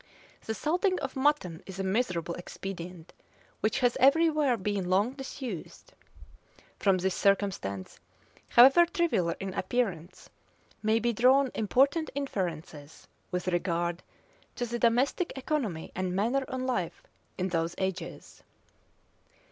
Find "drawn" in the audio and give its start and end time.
11.13-11.51